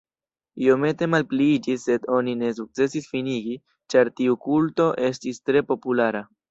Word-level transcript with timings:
Iomete 0.67 1.07
malpliiĝis, 1.15 1.85
sed 1.89 2.09
oni 2.21 2.35
ne 2.41 2.51
sukcesis 2.61 3.13
finigi, 3.13 3.61
ĉar 3.95 4.13
tiu 4.21 4.43
kulto 4.49 4.93
estis 5.13 5.45
tre 5.49 5.67
populara. 5.73 6.31